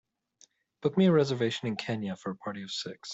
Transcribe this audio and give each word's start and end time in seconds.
Book 0.81 0.97
me 0.97 1.05
a 1.05 1.11
reservation 1.11 1.67
in 1.67 1.75
Kenya 1.75 2.15
for 2.15 2.31
a 2.31 2.35
party 2.35 2.63
of 2.63 2.71
six 2.71 3.09